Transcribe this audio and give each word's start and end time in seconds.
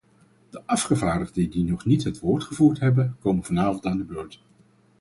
De 0.49 0.61
afgevaardigden 0.65 1.49
die 1.49 1.63
nog 1.65 1.85
niet 1.85 2.03
het 2.03 2.19
woord 2.19 2.43
gevoerd 2.43 2.79
hebben, 2.79 3.17
komen 3.19 3.43
vanavond 3.43 3.85
aan 3.85 3.97
de 3.97 4.03
beurt. 4.03 4.43